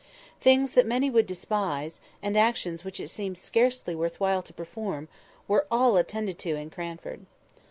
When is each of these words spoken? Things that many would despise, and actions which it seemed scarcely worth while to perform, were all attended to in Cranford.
Things 0.39 0.71
that 0.73 0.87
many 0.87 1.11
would 1.11 1.27
despise, 1.27 2.01
and 2.23 2.35
actions 2.35 2.83
which 2.83 2.99
it 2.99 3.09
seemed 3.09 3.37
scarcely 3.37 3.93
worth 3.93 4.19
while 4.19 4.41
to 4.41 4.51
perform, 4.51 5.09
were 5.47 5.67
all 5.69 5.95
attended 5.95 6.39
to 6.39 6.55
in 6.55 6.71
Cranford. 6.71 7.27